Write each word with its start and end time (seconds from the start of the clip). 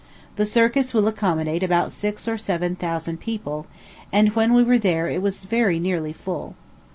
The 0.35 0.47
circus 0.47 0.95
will 0.95 1.07
accommodate 1.07 1.61
about 1.61 1.91
six 1.91 2.27
or 2.27 2.35
seven 2.35 2.75
thousand 2.75 3.19
people, 3.19 3.67
and 4.11 4.29
when 4.35 4.51
we 4.55 4.63
were 4.63 4.79
there 4.79 5.07
it 5.07 5.21
was 5.21 5.45
very 5.45 5.79
nearly 5.79 6.11
full. 6.11 6.55